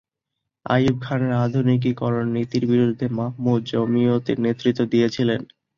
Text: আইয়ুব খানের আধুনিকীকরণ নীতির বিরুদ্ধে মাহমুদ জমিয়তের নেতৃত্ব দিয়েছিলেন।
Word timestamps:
আইয়ুব 0.65 0.97
খানের 1.01 1.33
আধুনিকীকরণ 1.43 2.25
নীতির 2.35 2.63
বিরুদ্ধে 2.71 3.05
মাহমুদ 3.17 3.61
জমিয়তের 3.71 4.37
নেতৃত্ব 4.45 4.81
দিয়েছিলেন। 4.91 5.41